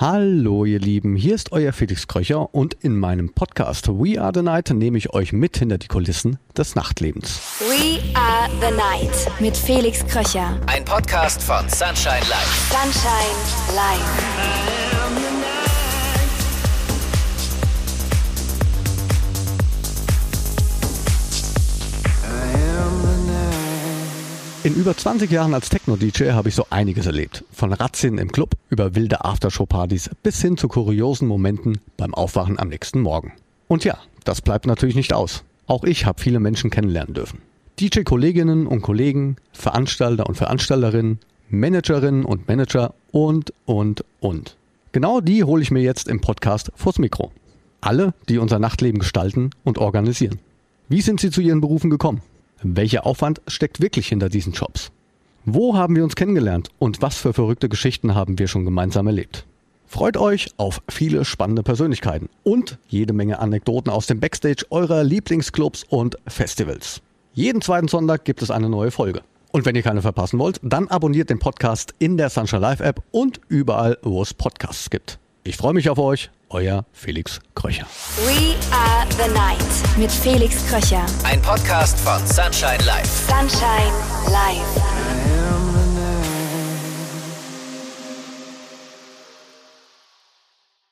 [0.00, 4.40] Hallo ihr Lieben, hier ist euer Felix Kröcher und in meinem Podcast We Are the
[4.40, 7.38] Night nehme ich euch mit hinter die Kulissen des Nachtlebens.
[7.68, 10.58] We Are the Night mit Felix Kröcher.
[10.68, 12.72] Ein Podcast von Sunshine Life.
[12.72, 14.19] Sunshine Live.
[24.62, 27.44] In über 20 Jahren als Techno-DJ habe ich so einiges erlebt.
[27.50, 32.68] Von Razzien im Club über wilde Aftershow-Partys bis hin zu kuriosen Momenten beim Aufwachen am
[32.68, 33.32] nächsten Morgen.
[33.68, 35.44] Und ja, das bleibt natürlich nicht aus.
[35.66, 37.40] Auch ich habe viele Menschen kennenlernen dürfen.
[37.80, 44.58] DJ-Kolleginnen und Kollegen, Veranstalter und Veranstalterinnen, Managerinnen und Manager und, und, und.
[44.92, 47.32] Genau die hole ich mir jetzt im Podcast vors Mikro.
[47.80, 50.38] Alle, die unser Nachtleben gestalten und organisieren.
[50.90, 52.20] Wie sind sie zu ihren Berufen gekommen?
[52.62, 54.92] Welcher Aufwand steckt wirklich hinter diesen Jobs?
[55.46, 59.46] Wo haben wir uns kennengelernt und was für verrückte Geschichten haben wir schon gemeinsam erlebt?
[59.86, 65.84] Freut euch auf viele spannende Persönlichkeiten und jede Menge Anekdoten aus dem Backstage eurer Lieblingsclubs
[65.88, 67.00] und Festivals.
[67.32, 69.22] Jeden zweiten Sonntag gibt es eine neue Folge.
[69.52, 73.02] Und wenn ihr keine verpassen wollt, dann abonniert den Podcast in der Sunshine Live App
[73.10, 75.18] und überall, wo es Podcasts gibt.
[75.44, 77.86] Ich freue mich auf euch, euer Felix Kröcher.
[78.26, 79.69] We Are the Night
[80.00, 81.04] mit Felix Kröcher.
[81.24, 83.06] Ein Podcast von Sunshine Life.
[83.28, 83.92] Sunshine
[84.32, 84.99] Live.